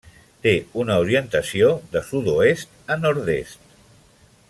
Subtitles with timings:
[0.45, 3.73] Té una orientació de sud-oest a nord-est.